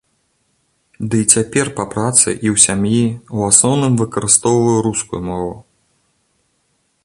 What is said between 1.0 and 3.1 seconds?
Дый цяпер па працы і ў сям'і